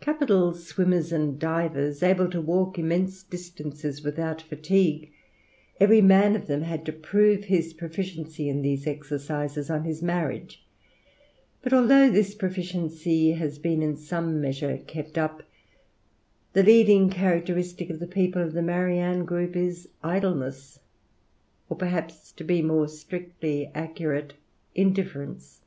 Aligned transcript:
Capital 0.00 0.52
swimmers 0.52 1.12
and 1.12 1.38
divers, 1.38 2.02
able 2.02 2.28
to 2.30 2.40
walk 2.40 2.76
immense 2.76 3.22
distances 3.22 4.02
without 4.02 4.42
fatigue, 4.42 5.12
every 5.78 6.00
man 6.00 6.34
of 6.34 6.48
them 6.48 6.62
had 6.62 6.84
to 6.86 6.92
prove 6.92 7.44
his 7.44 7.72
proficiency 7.72 8.48
in 8.48 8.62
these 8.62 8.88
exercises 8.88 9.70
on 9.70 9.84
his 9.84 10.02
marriage; 10.02 10.66
but 11.62 11.72
although 11.72 12.10
this 12.10 12.34
proficiency 12.34 13.30
has 13.30 13.60
been 13.60 13.80
in 13.80 13.96
some 13.96 14.40
measure 14.40 14.76
kept 14.88 15.16
up, 15.16 15.40
the 16.52 16.64
leading 16.64 17.08
characteristic 17.08 17.90
of 17.90 18.00
the 18.00 18.08
people 18.08 18.42
of 18.42 18.54
the 18.54 18.62
Marianne 18.62 19.24
group 19.24 19.54
is 19.54 19.88
idleness, 20.02 20.80
or 21.68 21.76
perhaps 21.76 22.32
to 22.32 22.42
be 22.42 22.60
more 22.60 22.88
strictly 22.88 23.70
accurate, 23.72 24.34
indifference. 24.74 25.60